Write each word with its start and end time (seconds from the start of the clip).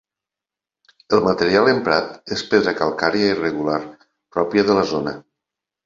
El 1.17 1.21
material 1.27 1.69
emprat 1.75 2.33
és 2.37 2.43
pedra 2.55 2.75
calcària 2.83 3.31
irregular 3.37 3.79
pròpia 4.39 4.69
de 4.73 4.81
la 4.83 4.93
zona. 4.97 5.19